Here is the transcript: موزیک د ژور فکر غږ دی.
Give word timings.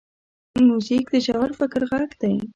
موزیک 0.67 1.05
د 1.13 1.15
ژور 1.25 1.49
فکر 1.59 1.81
غږ 1.91 2.09
دی. 2.21 2.35